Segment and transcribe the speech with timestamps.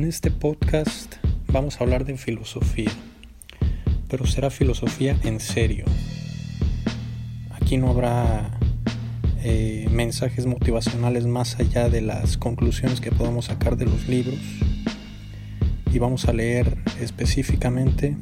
[0.00, 1.16] En este podcast
[1.52, 2.90] vamos a hablar de filosofía,
[4.08, 5.84] pero será filosofía en serio.
[7.50, 8.58] Aquí no habrá
[9.42, 14.38] eh, mensajes motivacionales más allá de las conclusiones que podamos sacar de los libros
[15.92, 18.16] y vamos a leer específicamente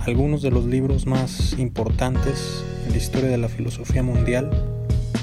[0.00, 4.50] algunos de los libros más importantes en la historia de la filosofía mundial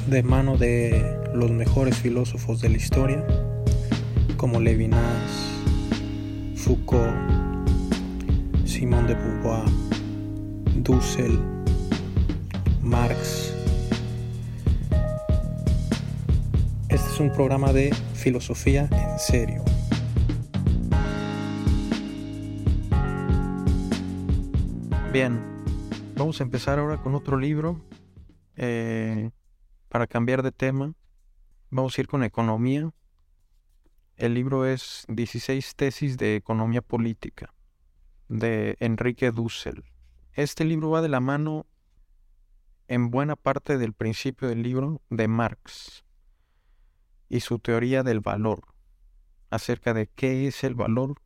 [0.10, 3.24] de mano de los mejores filósofos de la historia
[4.46, 5.32] como Levinas,
[6.56, 7.12] Foucault,
[8.64, 9.66] Simón de Beauvoir,
[10.84, 11.40] Dussel,
[12.84, 13.56] Marx.
[16.90, 19.64] Este es un programa de filosofía en serio.
[25.12, 25.42] Bien,
[26.16, 27.82] vamos a empezar ahora con otro libro.
[28.58, 29.32] Eh,
[29.90, 30.94] para cambiar de tema,
[31.72, 32.92] vamos a ir con economía.
[34.18, 37.54] El libro es 16 tesis de economía política
[38.30, 39.84] de Enrique Dussel.
[40.32, 41.66] Este libro va de la mano
[42.88, 46.06] en buena parte del principio del libro de Marx
[47.28, 48.62] y su teoría del valor,
[49.50, 51.22] acerca de qué es el valor,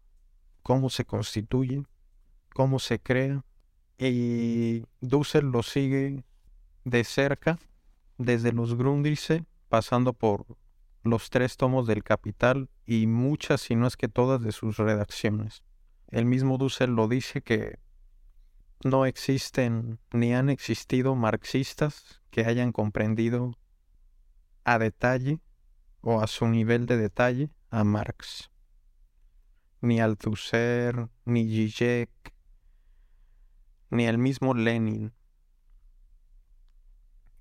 [0.63, 1.83] cómo se constituye,
[2.55, 3.45] cómo se crea
[3.99, 6.23] y Dussel lo sigue
[6.85, 7.59] de cerca
[8.17, 10.57] desde los Grundrisse, pasando por
[11.03, 15.64] los tres tomos del Capital y muchas, si no es que todas, de sus redacciones.
[16.08, 17.80] El mismo Dussel lo dice que
[18.83, 23.58] no existen ni han existido marxistas que hayan comprendido
[24.64, 25.39] a detalle
[26.02, 28.50] o a su nivel de detalle a Marx.
[29.81, 32.09] Ni Althusser, ni Zizek,
[33.89, 35.14] ni el mismo Lenin.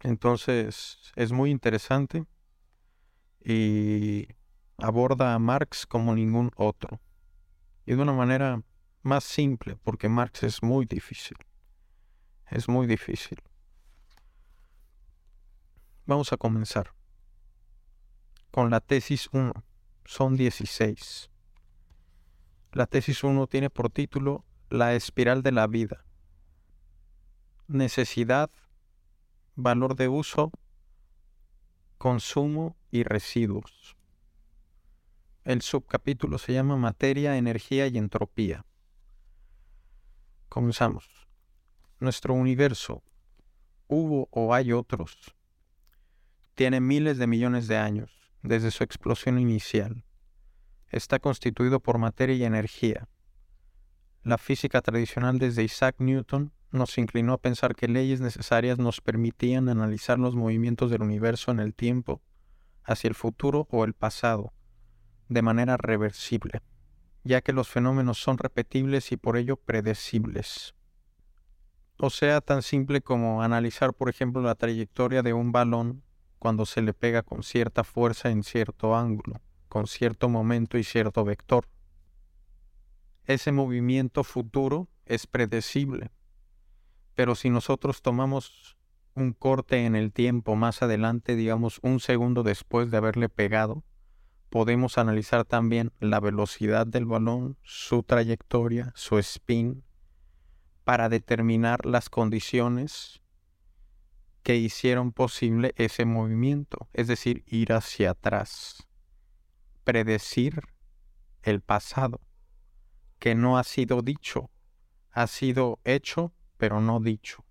[0.00, 2.24] Entonces es muy interesante
[3.44, 4.28] y
[4.76, 7.00] aborda a Marx como ningún otro.
[7.86, 8.62] Y de una manera
[9.02, 11.36] más simple, porque Marx es muy difícil.
[12.46, 13.38] Es muy difícil.
[16.06, 16.92] Vamos a comenzar
[18.50, 19.52] con la tesis 1.
[20.04, 21.30] Son 16.
[22.72, 26.04] La tesis 1 tiene por título La espiral de la vida
[27.68, 28.50] necesidad,
[29.54, 30.50] valor de uso,
[31.98, 33.96] consumo y residuos.
[35.44, 38.64] El subcapítulo se llama Materia, Energía y Entropía.
[40.48, 41.28] Comenzamos.
[42.00, 43.02] Nuestro universo,
[43.88, 45.34] hubo o hay otros,
[46.54, 48.10] tiene miles de millones de años
[48.42, 50.04] desde su explosión inicial.
[50.88, 53.08] Está constituido por materia y energía.
[54.24, 59.68] La física tradicional desde Isaac Newton nos inclinó a pensar que leyes necesarias nos permitían
[59.68, 62.20] analizar los movimientos del universo en el tiempo,
[62.88, 64.52] hacia el futuro o el pasado,
[65.28, 66.62] de manera reversible,
[67.22, 70.74] ya que los fenómenos son repetibles y por ello predecibles.
[71.98, 76.02] O sea, tan simple como analizar, por ejemplo, la trayectoria de un balón
[76.38, 81.24] cuando se le pega con cierta fuerza en cierto ángulo, con cierto momento y cierto
[81.24, 81.68] vector.
[83.24, 86.10] Ese movimiento futuro es predecible,
[87.14, 88.77] pero si nosotros tomamos
[89.18, 93.84] un corte en el tiempo más adelante, digamos un segundo después de haberle pegado,
[94.48, 99.84] podemos analizar también la velocidad del balón, su trayectoria, su spin,
[100.84, 103.20] para determinar las condiciones
[104.42, 108.88] que hicieron posible ese movimiento, es decir, ir hacia atrás,
[109.84, 110.62] predecir
[111.42, 112.20] el pasado,
[113.18, 114.50] que no ha sido dicho,
[115.10, 117.44] ha sido hecho pero no dicho,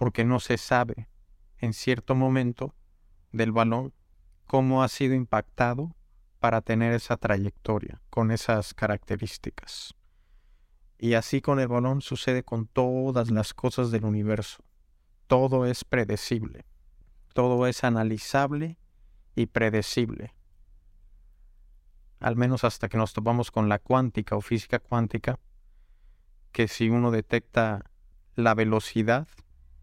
[0.00, 1.10] porque no se sabe
[1.58, 2.74] en cierto momento
[3.32, 3.92] del balón
[4.46, 5.94] cómo ha sido impactado
[6.38, 9.94] para tener esa trayectoria, con esas características.
[10.96, 14.64] Y así con el balón sucede con todas las cosas del universo.
[15.26, 16.64] Todo es predecible,
[17.34, 18.78] todo es analizable
[19.34, 20.34] y predecible.
[22.20, 25.38] Al menos hasta que nos topamos con la cuántica o física cuántica,
[26.52, 27.84] que si uno detecta
[28.34, 29.28] la velocidad,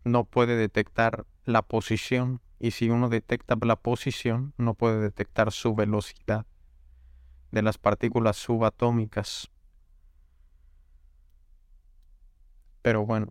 [0.08, 5.76] no puede detectar la posición y si uno detecta la posición, no puede detectar su
[5.76, 6.46] velocidad
[7.52, 9.50] de las partículas subatómicas.
[12.82, 13.28] Pero bueno,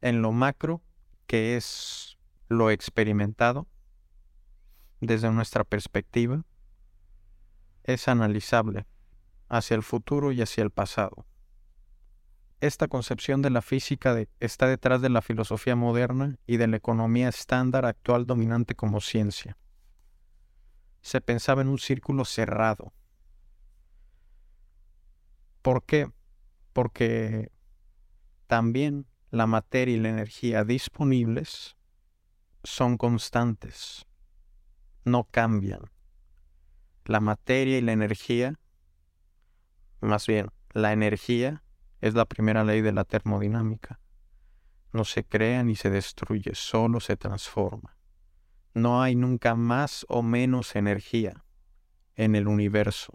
[0.00, 0.82] en lo macro,
[1.26, 2.18] que es
[2.48, 3.66] lo experimentado,
[5.00, 6.44] desde nuestra perspectiva,
[7.84, 8.86] es analizable
[9.48, 11.26] hacia el futuro y hacia el pasado
[12.60, 17.28] esta concepción de la física está detrás de la filosofía moderna y de la economía
[17.28, 19.56] estándar actual dominante como ciencia.
[21.00, 22.92] Se pensaba en un círculo cerrado,
[25.62, 26.10] ¿Por qué?
[26.72, 27.52] Porque
[28.46, 31.76] también la materia y la energía disponibles
[32.64, 34.06] son constantes,
[35.04, 35.90] no cambian.
[37.04, 38.58] La materia y la energía,
[40.00, 41.62] más bien, la energía
[42.00, 44.00] es la primera ley de la termodinámica.
[44.92, 47.96] No se crea ni se destruye, solo se transforma.
[48.74, 51.44] No hay nunca más o menos energía
[52.14, 53.12] en el universo.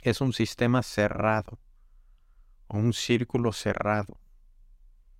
[0.00, 1.60] Es un sistema cerrado,
[2.66, 4.18] o un círculo cerrado.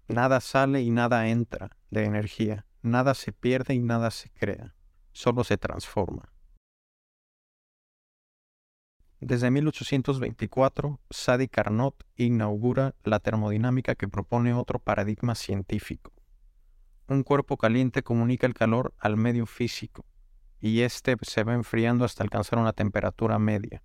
[0.08, 2.66] Nada sale y nada entra de energía.
[2.82, 4.74] Nada se pierde y nada se crea.
[5.12, 6.31] Solo se transforma.
[9.24, 16.10] Desde 1824, Sadi Carnot inaugura la termodinámica que propone otro paradigma científico.
[17.06, 20.04] Un cuerpo caliente comunica el calor al medio físico,
[20.58, 23.84] y éste se va enfriando hasta alcanzar una temperatura media.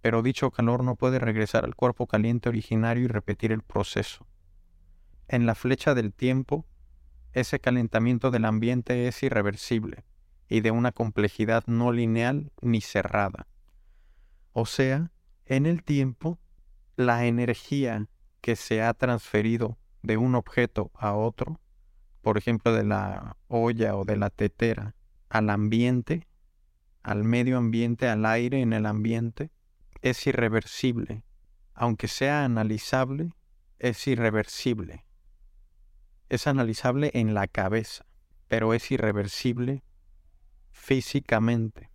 [0.00, 4.28] Pero dicho calor no puede regresar al cuerpo caliente originario y repetir el proceso.
[5.26, 6.64] En la flecha del tiempo,
[7.32, 10.04] ese calentamiento del ambiente es irreversible
[10.48, 13.48] y de una complejidad no lineal ni cerrada.
[14.58, 15.10] O sea,
[15.44, 16.38] en el tiempo,
[16.96, 18.08] la energía
[18.40, 21.60] que se ha transferido de un objeto a otro,
[22.22, 24.94] por ejemplo de la olla o de la tetera,
[25.28, 26.26] al ambiente,
[27.02, 29.50] al medio ambiente, al aire en el ambiente,
[30.00, 31.22] es irreversible.
[31.74, 33.34] Aunque sea analizable,
[33.78, 35.04] es irreversible
[36.28, 38.04] es analizable en la cabeza,
[38.48, 39.82] pero es irreversible
[40.70, 41.90] físicamente.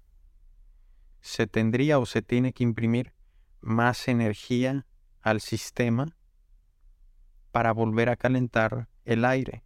[1.21, 3.13] Se tendría o se tiene que imprimir
[3.61, 4.85] más energía
[5.21, 6.17] al sistema
[7.51, 9.63] para volver a calentar el aire.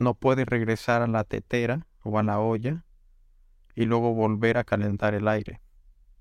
[0.00, 2.84] No puede regresar a la tetera o a la olla
[3.74, 5.60] y luego volver a calentar el aire.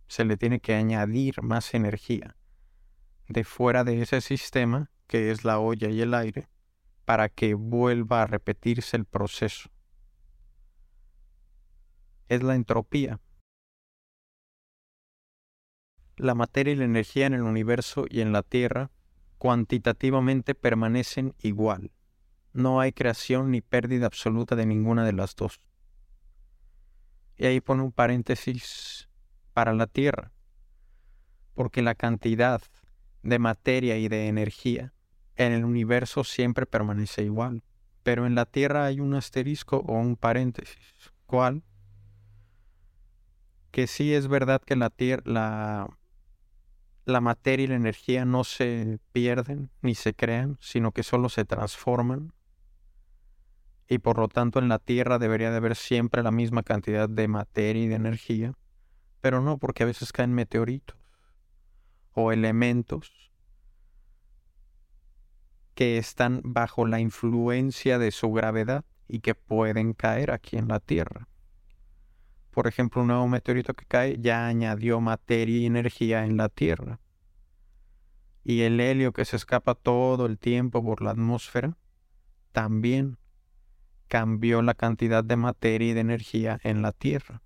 [0.08, 2.36] Se le tiene que añadir más energía
[3.28, 6.48] de fuera de ese sistema que es la olla y el aire
[7.06, 9.70] para que vuelva a repetirse el proceso.
[12.28, 13.20] Es la entropía.
[16.18, 18.92] La materia y la energía en el universo y en la Tierra
[19.38, 21.92] cuantitativamente permanecen igual.
[22.54, 25.60] No hay creación ni pérdida absoluta de ninguna de las dos.
[27.38, 29.10] Y ahí pone un paréntesis
[29.54, 30.32] para la Tierra,
[31.54, 32.62] porque la cantidad
[33.24, 34.94] de materia y de energía
[35.36, 37.64] en el universo siempre permanece igual,
[38.04, 41.12] pero en la Tierra hay un asterisco o un paréntesis.
[41.26, 41.64] ¿Cuál?
[43.72, 44.94] Que sí es verdad que la,
[45.26, 45.88] la,
[47.06, 51.46] la materia y la energía no se pierden ni se crean, sino que solo se
[51.46, 52.34] transforman.
[53.88, 57.28] Y por lo tanto en la Tierra debería de haber siempre la misma cantidad de
[57.28, 58.54] materia y de energía,
[59.22, 60.98] pero no porque a veces caen meteoritos
[62.14, 63.32] o elementos
[65.76, 70.80] que están bajo la influencia de su gravedad y que pueden caer aquí en la
[70.80, 71.28] Tierra.
[72.56, 77.02] Por ejemplo, un nuevo meteorito que cae ya añadió materia y energía en la Tierra.
[78.46, 81.78] Y el helio que se escapa todo el tiempo por la atmósfera
[82.54, 83.18] también
[84.08, 87.42] cambió la cantidad de materia y de energía en la Tierra.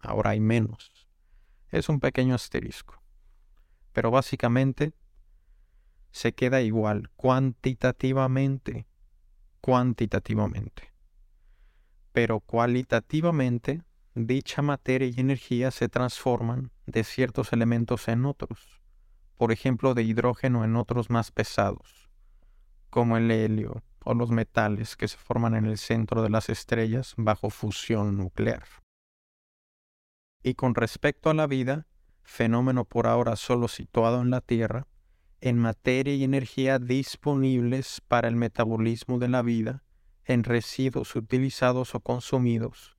[0.00, 1.06] Ahora hay menos.
[1.68, 3.00] Es un pequeño asterisco.
[3.92, 4.92] Pero básicamente
[6.10, 8.88] se queda igual cuantitativamente,
[9.60, 10.92] cuantitativamente.
[12.10, 13.84] Pero cualitativamente,
[14.16, 18.80] dicha materia y energía se transforman de ciertos elementos en otros,
[19.36, 22.08] por ejemplo de hidrógeno en otros más pesados,
[22.88, 27.12] como el helio o los metales que se forman en el centro de las estrellas
[27.18, 28.64] bajo fusión nuclear.
[30.42, 31.86] Y con respecto a la vida,
[32.22, 34.86] fenómeno por ahora solo situado en la Tierra,
[35.42, 39.84] en materia y energía disponibles para el metabolismo de la vida
[40.24, 42.95] en residuos utilizados o consumidos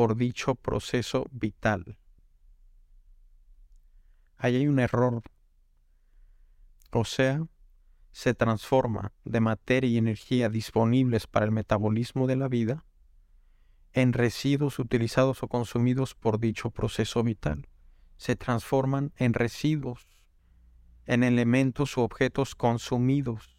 [0.00, 1.98] por dicho proceso vital.
[4.38, 5.20] Ahí hay un error.
[6.90, 7.46] O sea,
[8.10, 12.86] se transforma de materia y energía disponibles para el metabolismo de la vida
[13.92, 17.68] en residuos utilizados o consumidos por dicho proceso vital.
[18.16, 20.08] Se transforman en residuos
[21.04, 23.58] en elementos u objetos consumidos.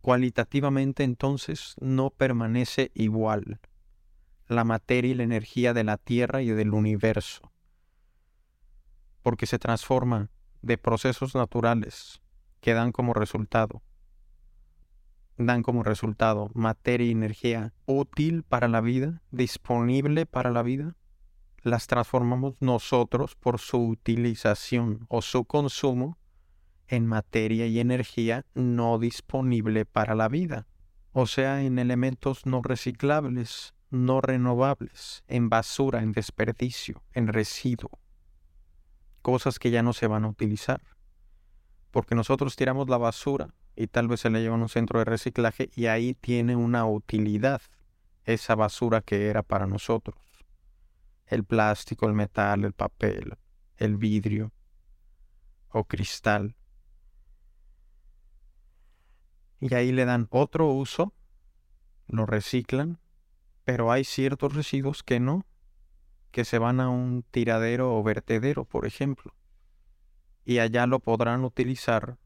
[0.00, 3.58] Cualitativamente entonces no permanece igual
[4.48, 7.52] la materia y la energía de la Tierra y del universo,
[9.22, 10.30] porque se transforma
[10.62, 12.20] de procesos naturales
[12.60, 13.82] que dan como resultado
[15.38, 20.96] dan como resultado materia y energía útil para la vida, disponible para la vida,
[21.62, 26.18] las transformamos nosotros por su utilización o su consumo
[26.88, 30.66] en materia y energía no disponible para la vida,
[31.12, 37.90] o sea, en elementos no reciclables, no renovables, en basura, en desperdicio, en residuo,
[39.22, 40.82] cosas que ya no se van a utilizar,
[41.90, 45.04] porque nosotros tiramos la basura y tal vez se la lleva a un centro de
[45.04, 47.62] reciclaje y ahí tiene una utilidad
[48.24, 50.16] esa basura que era para nosotros.
[51.26, 53.38] El plástico, el metal, el papel,
[53.76, 54.52] el vidrio
[55.70, 56.56] o cristal.
[59.60, 61.14] Y ahí le dan otro uso,
[62.06, 62.98] lo reciclan,
[63.68, 65.44] pero hay ciertos residuos que no,
[66.30, 69.34] que se van a un tiradero o vertedero, por ejemplo.
[70.46, 72.16] Y allá lo podrán utilizar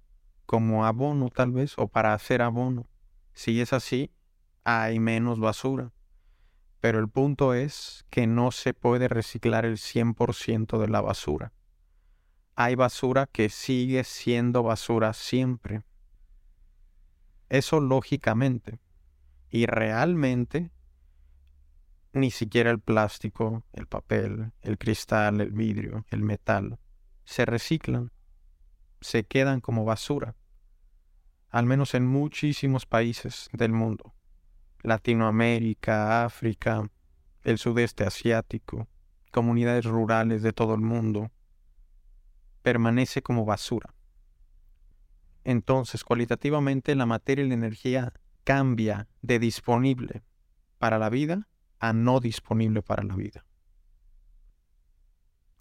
[0.47, 2.87] como abono tal vez o para hacer abono.
[3.33, 4.13] Si es así,
[4.63, 5.93] hay menos basura.
[6.79, 11.53] Pero el punto es que no se puede reciclar el 100% de la basura.
[12.55, 15.83] Hay basura que sigue siendo basura siempre.
[17.49, 18.79] Eso lógicamente.
[19.51, 20.71] Y realmente,
[22.13, 26.79] ni siquiera el plástico, el papel, el cristal, el vidrio, el metal,
[27.25, 28.13] se reciclan.
[29.01, 30.37] Se quedan como basura.
[31.49, 34.15] Al menos en muchísimos países del mundo.
[34.83, 36.89] Latinoamérica, África,
[37.43, 38.89] el sudeste asiático,
[39.33, 41.31] comunidades rurales de todo el mundo,
[42.63, 43.95] permanece como basura.
[45.45, 48.13] Entonces, cualitativamente, la materia y la energía
[48.45, 50.23] cambia de disponible
[50.79, 51.49] para la vida
[51.83, 53.45] a no disponible para la vida.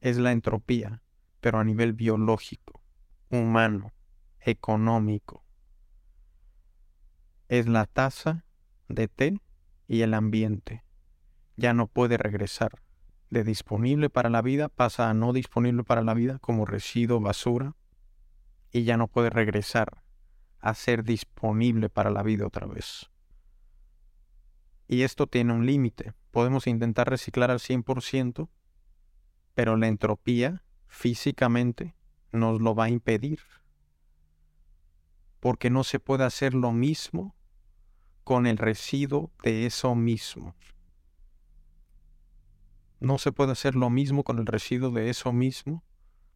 [0.02, 1.02] Es la entropía,
[1.40, 2.80] pero a nivel biológico,
[3.30, 3.92] humano,
[4.40, 5.44] económico.
[7.48, 8.46] Es la tasa
[8.88, 9.42] de té
[9.88, 10.84] y el ambiente.
[11.58, 12.84] Ya no puede regresar.
[13.32, 17.76] De disponible para la vida pasa a no disponible para la vida como residuo basura
[18.72, 20.04] y ya no puede regresar
[20.60, 23.11] a ser disponible para la vida otra vez.
[24.92, 26.12] Y esto tiene un límite.
[26.32, 28.50] Podemos intentar reciclar al 100%,
[29.54, 31.96] pero la entropía físicamente
[32.34, 33.40] nos lo va a impedir.
[35.40, 37.38] Porque no se puede hacer lo mismo
[38.26, 40.58] con el residuo de eso mismo.
[43.00, 45.86] No se puede hacer lo mismo con el residuo de eso mismo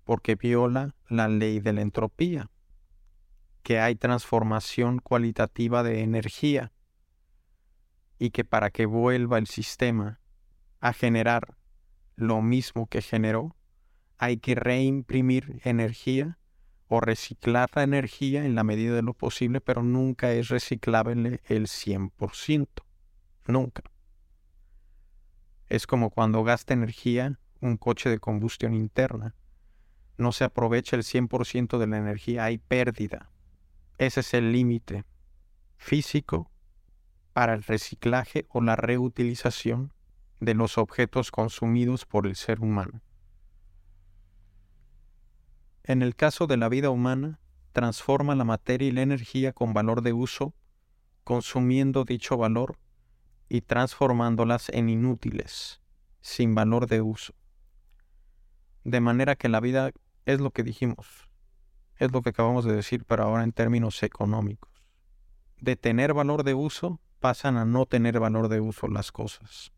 [0.05, 2.49] porque viola la ley de la entropía,
[3.63, 6.71] que hay transformación cualitativa de energía
[8.17, 10.19] y que para que vuelva el sistema
[10.79, 11.57] a generar
[12.15, 13.55] lo mismo que generó,
[14.17, 16.37] hay que reimprimir energía
[16.87, 21.67] o reciclar la energía en la medida de lo posible, pero nunca es reciclable el
[21.67, 22.67] 100%.
[23.47, 23.83] Nunca.
[25.67, 29.35] Es como cuando gasta energía un coche de combustión interna.
[30.17, 33.31] No se aprovecha el 100% de la energía, hay pérdida.
[33.97, 35.03] Ese es el límite
[35.77, 36.51] físico
[37.35, 39.91] para el reciclaje o la reutilización
[40.39, 43.01] de los objetos consumidos por el ser humano.
[45.83, 47.41] En el caso de la vida humana,
[47.73, 50.53] transforma la materia y la energía con valor de uso,
[51.25, 52.77] consumiendo dicho valor
[53.49, 55.81] y transformándolas en inútiles,
[56.21, 57.33] sin valor de uso.
[58.85, 59.91] De manera que la vida
[60.25, 61.27] es lo que dijimos,
[61.97, 64.71] es lo que acabamos de decir, pero ahora en términos económicos.
[65.59, 69.71] De tener valor de uso pasan a no tener valor de uso las cosas.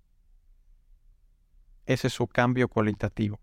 [1.86, 3.39] Ese es su cambio cualitativo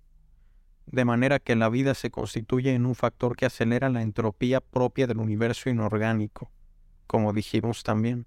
[0.84, 5.06] de manera que la vida se constituye en un factor que acelera la entropía propia
[5.06, 6.52] del universo inorgánico,
[7.06, 8.26] como dijimos también.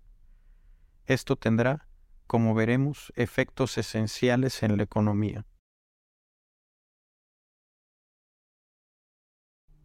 [1.06, 1.88] Esto tendrá,
[2.26, 5.46] como veremos, efectos esenciales en la economía.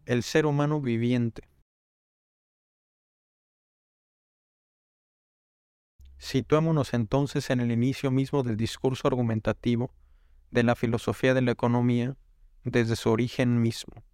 [0.05, 1.52] El ser humano viviente.
[6.23, 9.93] Situémonos entonces en el inicio mismo del discurso argumentativo
[10.51, 12.15] de la filosofía de la economía
[12.63, 14.05] desde su origen mismo.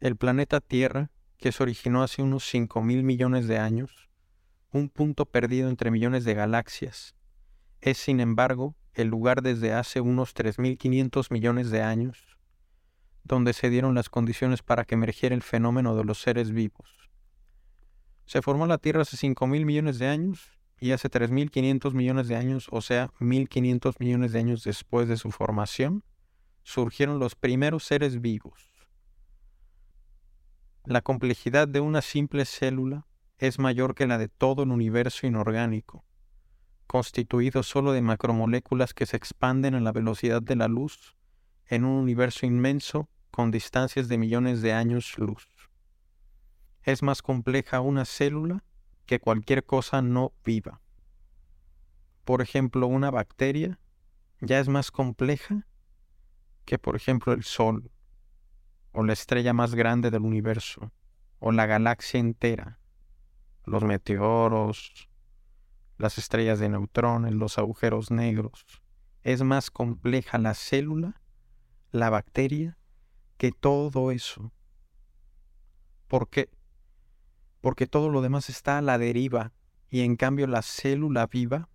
[0.00, 4.10] El planeta Tierra, que se originó hace unos 5 mil millones de años,
[4.72, 7.14] un punto perdido entre millones de galaxias,
[7.80, 12.36] es sin embargo el lugar desde hace unos 3.500 millones de años,
[13.22, 17.08] donde se dieron las condiciones para que emergiera el fenómeno de los seres vivos.
[18.26, 22.36] Se formó la Tierra hace 5 mil millones de años y hace 3.500 millones de
[22.36, 26.04] años, o sea, 1.500 millones de años después de su formación,
[26.62, 28.72] surgieron los primeros seres vivos.
[30.84, 33.06] La complejidad de una simple célula
[33.38, 36.04] es mayor que la de todo el universo inorgánico,
[36.86, 41.16] constituido solo de macromoléculas que se expanden a la velocidad de la luz
[41.66, 45.48] en un universo inmenso con distancias de millones de años luz.
[46.82, 48.62] Es más compleja una célula
[49.06, 50.80] que cualquier cosa no viva.
[52.24, 53.78] Por ejemplo, una bacteria
[54.40, 55.66] ya es más compleja
[56.64, 57.90] que, por ejemplo, el Sol,
[58.92, 60.92] o la estrella más grande del universo,
[61.38, 62.78] o la galaxia entera,
[63.64, 65.08] los meteoros,
[65.98, 68.64] las estrellas de neutrones, los agujeros negros.
[69.22, 71.20] Es más compleja la célula,
[71.90, 72.78] la bacteria,
[73.36, 74.52] que todo eso.
[76.08, 76.48] ¿Por qué?
[77.64, 79.50] Porque todo lo demás está a la deriva
[79.88, 81.70] y en cambio la célula viva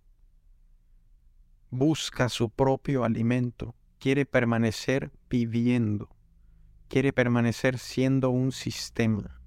[1.68, 6.08] busca su propio alimento, quiere permanecer viviendo,
[6.86, 9.40] quiere permanecer siendo un sistema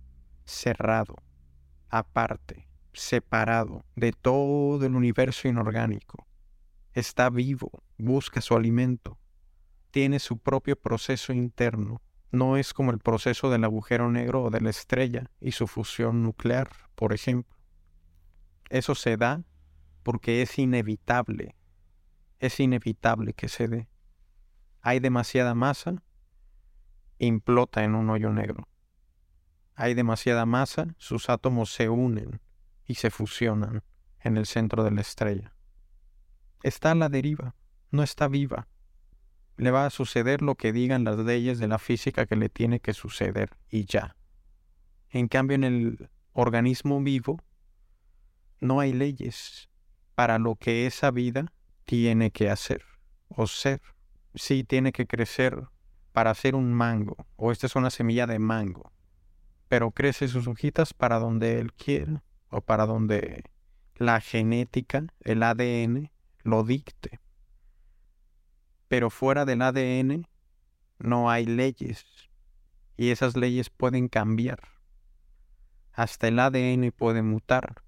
[0.44, 1.16] cerrado,
[1.88, 6.28] aparte, separado de todo el universo inorgánico.
[6.92, 9.18] Está vivo, busca su alimento,
[9.92, 12.02] tiene su propio proceso interno.
[12.34, 16.24] No es como el proceso del agujero negro o de la estrella y su fusión
[16.24, 17.56] nuclear, por ejemplo.
[18.72, 19.44] Eso se da
[20.02, 21.56] porque es inevitable.
[22.40, 23.88] Es inevitable que se dé.
[24.82, 26.02] Hay demasiada masa,
[27.20, 28.68] implota en un hoyo negro.
[29.76, 32.42] Hay demasiada masa, sus átomos se unen
[32.84, 33.84] y se fusionan
[34.22, 35.54] en el centro de la estrella.
[36.64, 37.54] Está a la deriva,
[37.92, 38.68] no está viva,
[39.58, 42.80] le va a suceder lo que digan las leyes de la física que le tiene
[42.80, 44.16] que suceder y ya.
[45.10, 47.40] En cambio, en el organismo vivo
[48.60, 49.70] no hay leyes
[50.16, 51.52] para lo que esa vida
[51.86, 52.84] tiene que hacer
[53.30, 53.82] o ser.
[54.36, 55.68] Sí tiene que crecer
[56.12, 58.92] para hacer un mango, o esta es una semilla de mango,
[59.68, 63.44] pero crece sus hojitas para donde él quiera, o para donde
[63.96, 66.12] la genética, el ADN,
[66.44, 67.23] lo dicte
[68.94, 70.28] pero fuera del ADN
[71.00, 72.06] no hay leyes
[72.96, 74.60] y esas leyes pueden cambiar.
[75.94, 77.82] Hasta el ADN puede mutar.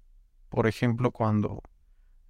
[0.48, 1.62] Por ejemplo, cuando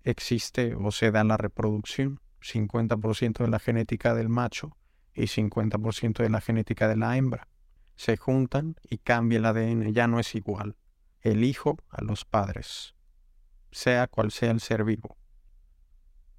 [0.03, 4.77] existe o se da la reproducción, 50% de la genética del macho
[5.15, 7.49] y 50% de la genética de la hembra.
[7.95, 10.77] Se juntan y cambia el ADN, ya no es igual.
[11.23, 12.95] El hijo a los padres,
[13.71, 15.17] sea cual sea el ser vivo.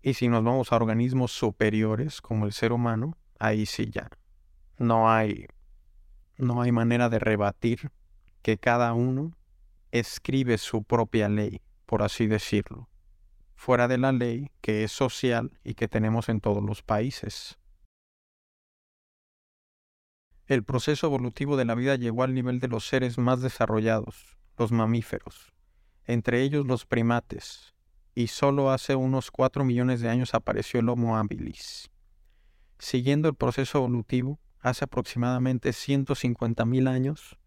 [0.08, 4.10] Y si nos vamos a organismos superiores como el ser humano, ahí sí ya
[4.78, 5.48] no hay
[6.38, 7.92] no hay manera de rebatir
[8.42, 9.36] que cada uno
[9.92, 12.88] escribe su propia ley, por así decirlo,
[13.58, 17.60] fuera de la ley que es social y que tenemos en todos los países.
[20.46, 24.72] El proceso evolutivo de la vida llegó al nivel de los seres más desarrollados, los
[24.72, 25.52] mamíferos,
[26.06, 27.76] entre ellos los primates,
[28.18, 31.92] y solo hace unos 4 millones de años apareció el Homo habilis.
[32.80, 37.38] Siguiendo el proceso evolutivo, hace aproximadamente 150.000 años,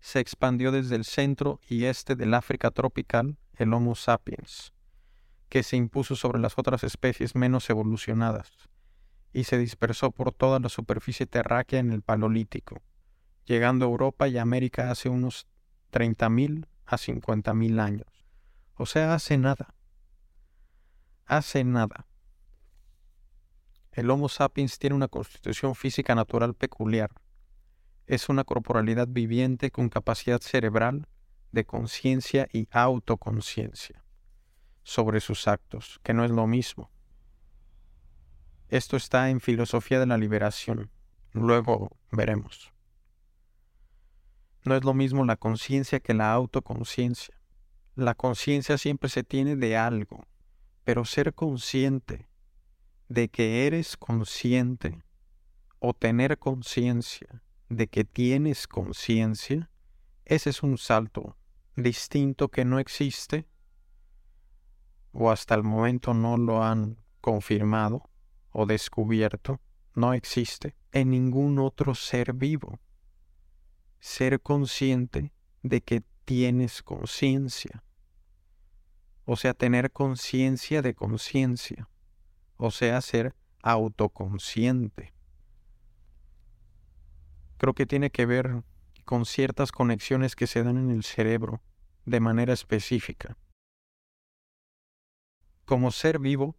[0.00, 4.74] se expandió desde el centro y este del África tropical el Homo sapiens,
[5.48, 8.50] que se impuso sobre las otras especies menos evolucionadas
[9.32, 12.82] y se dispersó por toda la superficie terráquea en el Paleolítico,
[13.46, 15.46] llegando a Europa y América hace unos
[15.90, 18.26] 30.000 a 50.000 años.
[18.74, 19.77] O sea, hace nada
[21.28, 22.06] hace nada.
[23.92, 27.10] El Homo sapiens tiene una constitución física natural peculiar.
[28.06, 31.06] Es una corporalidad viviente con capacidad cerebral
[31.52, 34.04] de conciencia y autoconciencia
[34.82, 36.90] sobre sus actos, que no es lo mismo.
[38.68, 40.90] Esto está en Filosofía de la Liberación.
[41.32, 42.72] Luego veremos.
[44.64, 47.34] No es lo mismo la conciencia que la autoconciencia.
[47.94, 50.24] La conciencia siempre se tiene de algo,
[50.88, 52.30] pero ser consciente
[53.10, 55.04] de que eres consciente
[55.80, 59.68] o tener conciencia de que tienes conciencia,
[60.24, 61.36] ese es un salto
[61.76, 63.46] distinto que no existe
[65.12, 68.08] o hasta el momento no lo han confirmado
[68.50, 69.60] o descubierto,
[69.94, 72.80] no existe en ningún otro ser vivo.
[74.00, 77.84] Ser consciente de que tienes conciencia
[79.30, 81.86] o sea, tener conciencia de conciencia,
[82.56, 85.12] o sea, ser autoconsciente.
[87.58, 88.62] Creo que tiene que ver
[89.04, 91.60] con ciertas conexiones que se dan en el cerebro
[92.06, 93.36] de manera específica.
[95.66, 96.56] Como ser vivo,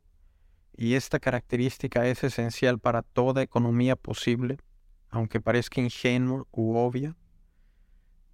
[0.77, 4.59] y esta característica es esencial para toda economía posible,
[5.09, 7.17] aunque parezca ingenua u obvia,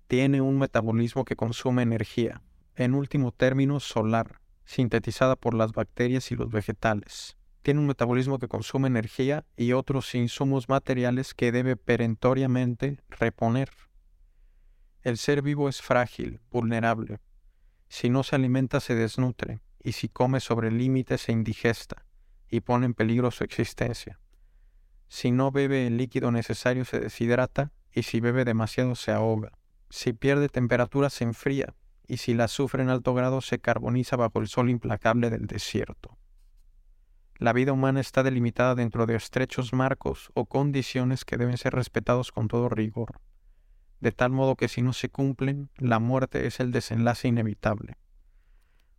[0.08, 2.42] tiene un metabolismo que consume energía
[2.76, 7.38] en último término solar, sintetizada por las bacterias y los vegetales.
[7.62, 13.70] Tiene un metabolismo que consume energía y otros insumos materiales que debe perentoriamente reponer.
[15.02, 17.20] El ser vivo es frágil, vulnerable.
[17.88, 22.06] Si no se alimenta se desnutre, y si come sobre límites se indigesta,
[22.50, 24.20] y pone en peligro su existencia.
[25.08, 29.52] Si no bebe el líquido necesario se deshidrata, y si bebe demasiado se ahoga.
[29.90, 31.74] Si pierde temperatura se enfría,
[32.08, 36.18] y si la sufre en alto grado se carboniza bajo el sol implacable del desierto.
[37.38, 42.32] La vida humana está delimitada dentro de estrechos marcos o condiciones que deben ser respetados
[42.32, 43.20] con todo rigor,
[44.00, 47.98] de tal modo que si no se cumplen, la muerte es el desenlace inevitable.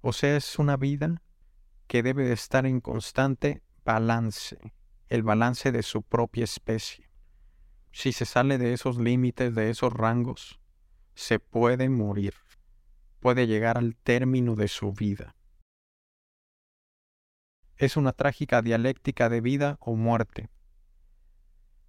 [0.01, 1.23] O sea, es una vida
[1.87, 4.59] que debe de estar en constante balance,
[5.09, 7.09] el balance de su propia especie.
[7.93, 10.61] Si se sale de esos límites, de esos rangos,
[11.15, 12.35] se puede morir
[13.21, 15.37] puede llegar al término de su vida.
[17.77, 20.49] Es una trágica dialéctica de vida o muerte.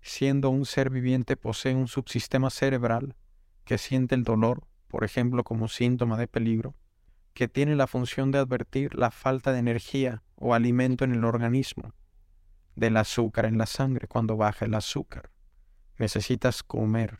[0.02, 3.16] Siendo un ser viviente posee un subsistema cerebral
[3.64, 6.76] que siente el dolor, por ejemplo como síntoma de peligro,
[7.34, 11.94] que tiene la función de advertir la falta de energía o alimento en el organismo,
[12.76, 15.32] del azúcar en la sangre cuando baja el azúcar.
[15.98, 17.20] Necesitas comer.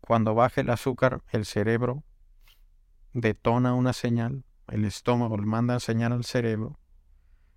[0.00, 2.04] Cuando baja el azúcar, el cerebro
[3.12, 6.78] detona una señal, el estómago le manda señal al cerebro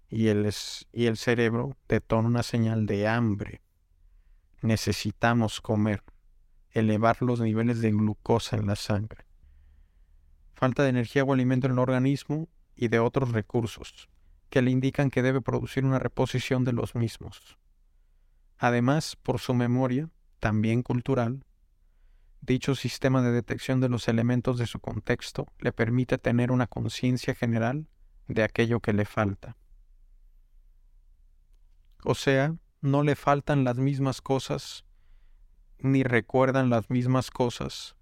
[0.09, 0.51] y el,
[0.91, 3.61] y el cerebro detona una señal de hambre.
[4.61, 6.03] Necesitamos comer,
[6.71, 9.25] elevar los niveles de glucosa en la sangre.
[10.53, 14.09] Falta de energía o alimento en el organismo y de otros recursos
[14.49, 17.57] que le indican que debe producir una reposición de los mismos.
[18.57, 21.44] Además, por su memoria, también cultural,
[22.41, 27.33] Dicho sistema de detección de los elementos de su contexto le permite tener una conciencia
[27.33, 27.87] general
[28.27, 29.57] de aquello que le falta.
[32.03, 34.85] O sea, no le faltan las mismas cosas,
[35.79, 37.95] ni recuerdan las mismas cosas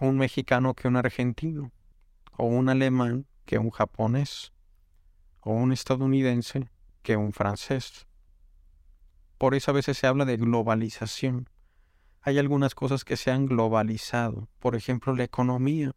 [0.00, 1.72] un mexicano que un argentino,
[2.36, 4.52] o un alemán que un japonés,
[5.40, 6.70] o un estadounidense
[7.02, 8.06] que un francés.
[9.36, 11.49] Por eso a veces se habla de globalización,
[12.22, 15.92] hay algunas cosas que se han globalizado, por ejemplo la economía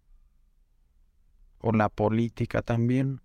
[1.59, 3.21] o la política también.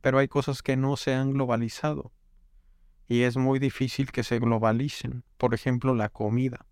[0.00, 2.12] Pero hay cosas que no se han globalizado
[3.08, 6.66] y es muy difícil que se globalicen, por ejemplo la comida,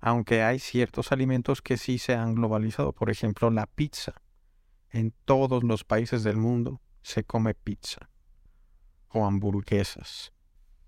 [0.00, 4.20] aunque hay ciertos alimentos que sí se han globalizado, por ejemplo la pizza.
[4.90, 8.10] En todos los países del mundo se come pizza
[9.14, 10.32] o hamburguesas,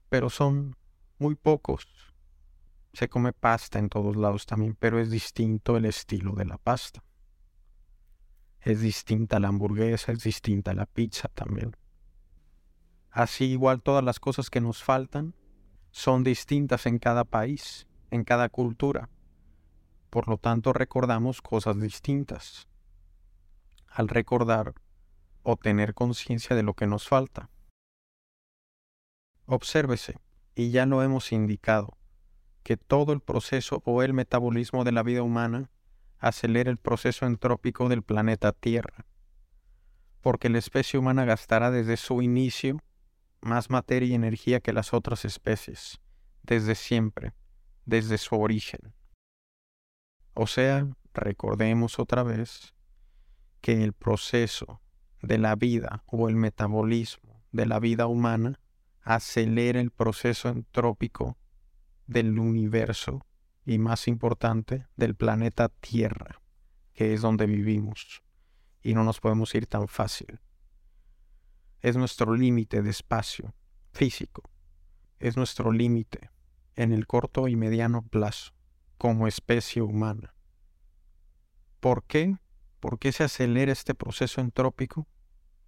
[0.08, 0.76] pero son
[1.18, 1.86] muy pocos.
[2.92, 7.02] Se come pasta en todos lados también, pero es distinto el estilo de la pasta.
[8.60, 11.76] Es distinta la hamburguesa, es distinta la pizza también.
[13.10, 15.34] Así igual todas las cosas que nos faltan
[15.90, 19.08] son distintas en cada país, en cada cultura.
[20.10, 22.66] Por lo tanto recordamos cosas distintas.
[23.88, 24.74] Al recordar
[25.42, 27.50] o tener conciencia de lo que nos falta.
[29.46, 30.18] Obsérvese,
[30.54, 31.96] y ya lo hemos indicado,
[32.64, 35.70] que todo el proceso o el metabolismo de la vida humana
[36.18, 39.06] acelera el proceso entrópico del planeta Tierra,
[40.20, 42.82] porque la especie humana gastará desde su inicio
[43.40, 46.00] más materia y energía que las otras especies,
[46.42, 47.32] desde siempre,
[47.84, 48.94] desde su origen.
[50.34, 52.74] O sea, recordemos otra vez
[53.60, 54.80] que el proceso
[55.22, 58.58] de la vida o el metabolismo de la vida humana
[59.06, 61.38] acelera el proceso entrópico
[62.08, 63.24] del universo
[63.64, 66.42] y más importante del planeta Tierra,
[66.92, 68.24] que es donde vivimos
[68.82, 70.40] y no nos podemos ir tan fácil.
[71.82, 73.54] Es nuestro límite de espacio
[73.92, 74.42] físico,
[75.20, 76.30] es nuestro límite
[76.74, 78.54] en el corto y mediano plazo
[78.98, 80.34] como especie humana.
[81.78, 82.38] ¿Por qué?
[82.80, 85.06] ¿Por qué se acelera este proceso entrópico?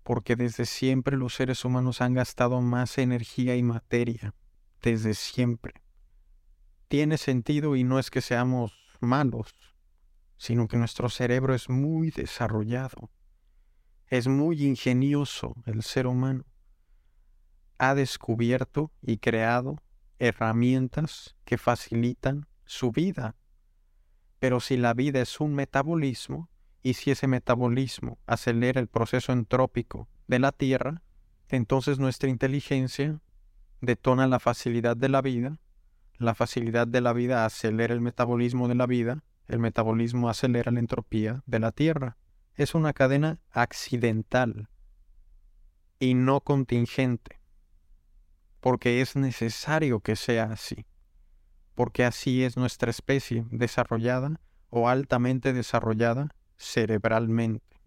[0.09, 4.35] Porque desde siempre los seres humanos han gastado más energía y materia,
[4.81, 5.83] desde siempre.
[6.89, 9.53] Tiene sentido y no es que seamos malos,
[10.39, 13.11] sino que nuestro cerebro es muy desarrollado,
[14.07, 16.47] es muy ingenioso el ser humano.
[17.77, 19.77] Ha descubierto y creado
[20.19, 23.37] herramientas que facilitan su vida.
[24.39, 26.49] Pero si la vida es un metabolismo,
[26.83, 31.03] y si ese metabolismo acelera el proceso entrópico de la Tierra,
[31.49, 33.21] entonces nuestra inteligencia
[33.81, 35.59] detona la facilidad de la vida,
[36.19, 40.81] la facilidad de la vida acelera el metabolismo de la vida, el metabolismo acelera la
[40.81, 42.17] entropía de la Tierra.
[42.55, 44.69] Es una cadena accidental
[45.99, 47.41] y no contingente,
[48.61, 50.87] porque es necesario que sea así,
[51.75, 57.81] porque así es nuestra especie desarrollada o altamente desarrollada cerebralmente.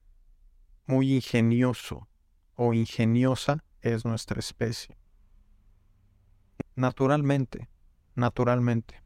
[0.87, 2.07] Muy ingenioso
[2.55, 4.97] o ingeniosa es nuestra especie.
[6.75, 7.69] Naturalmente,
[8.15, 9.01] naturalmente.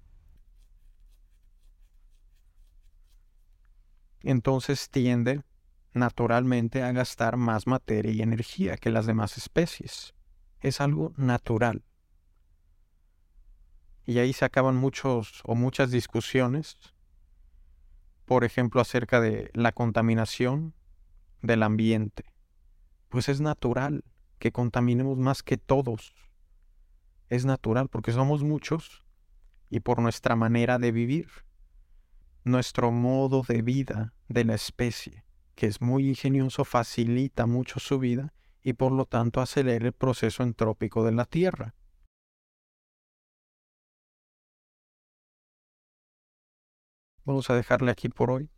[4.21, 5.43] Entonces tiende
[5.93, 10.13] naturalmente a gastar más materia y energía que las demás especies.
[10.61, 11.83] Es algo natural.
[14.05, 16.77] Y ahí se acaban muchos o muchas discusiones,
[18.25, 20.73] por ejemplo, acerca de la contaminación
[21.41, 22.25] del ambiente.
[23.09, 24.03] Pues es natural
[24.39, 26.15] que contaminemos más que todos.
[27.29, 29.05] Es natural porque somos muchos
[29.69, 31.27] y por nuestra manera de vivir,
[32.43, 35.23] nuestro modo de vida de la especie,
[35.55, 40.43] que es muy ingenioso, facilita mucho su vida y por lo tanto acelera el proceso
[40.43, 41.75] entrópico de la Tierra.
[47.25, 48.51] Vamos a dejarle aquí por hoy.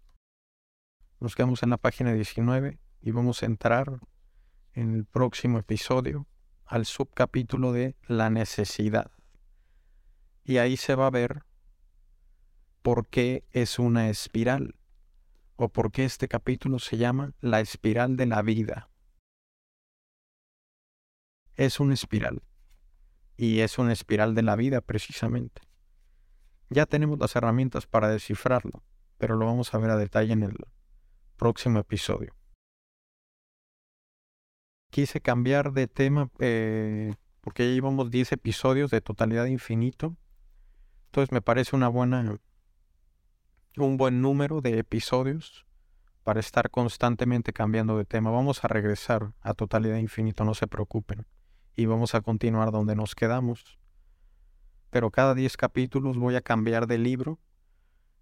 [1.22, 4.02] Nos quedamos en la página 19 y vamos a entrar
[4.74, 6.28] en el próximo episodio
[6.66, 9.10] al subcapítulo de la necesidad.
[10.44, 11.44] Y ahí se va a ver
[12.82, 14.76] por qué es una espiral
[15.56, 18.90] o por qué este capítulo se llama la espiral de la vida.
[21.56, 22.44] Es una espiral
[23.38, 25.67] y es una espiral de la vida precisamente.
[26.70, 28.84] Ya tenemos las herramientas para descifrarlo,
[29.18, 30.58] pero lo vamos a ver a detalle en el
[31.38, 32.38] próximo episodio
[34.90, 40.16] quise cambiar de tema eh, porque ya llevamos 10 episodios de totalidad infinito.
[41.06, 42.38] Entonces me parece una buena,
[43.78, 45.66] un buen número de episodios
[46.24, 48.32] para estar constantemente cambiando de tema.
[48.32, 51.26] Vamos a regresar a totalidad infinito, no se preocupen.
[51.76, 53.78] Y vamos a continuar donde nos quedamos.
[54.90, 57.40] Pero cada 10 capítulos voy a cambiar de libro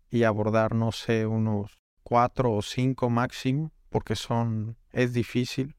[0.09, 5.75] y abordar, no sé, unos 4 o 5 máximo, porque son, es difícil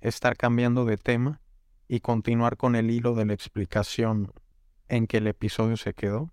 [0.00, 1.40] estar cambiando de tema
[1.88, 4.32] y continuar con el hilo de la explicación
[4.88, 6.30] en que el episodio se quedó.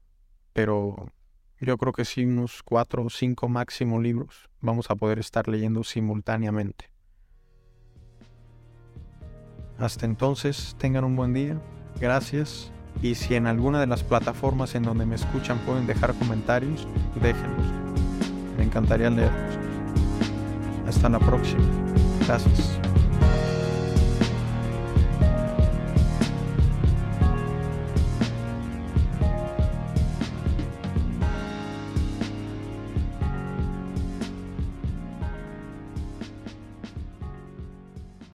[0.54, 1.12] Pero
[1.60, 5.84] yo creo que sí, unos cuatro o cinco máximo libros vamos a poder estar leyendo
[5.84, 6.92] simultáneamente.
[9.78, 11.60] Hasta entonces, tengan un buen día.
[12.00, 12.72] Gracias.
[13.02, 16.88] Y si en alguna de las plataformas en donde me escuchan pueden dejar comentarios,
[17.22, 17.66] déjenlos.
[18.58, 19.58] Me encantaría leerlos.
[20.88, 21.64] Hasta la próxima.
[22.28, 22.91] Gracias.